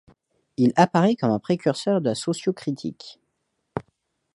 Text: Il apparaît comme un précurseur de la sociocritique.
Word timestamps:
Il 0.57 0.73
apparaît 0.77 1.15
comme 1.15 1.29
un 1.29 1.37
précurseur 1.37 2.01
de 2.01 2.09
la 2.09 2.15
sociocritique. 2.15 3.19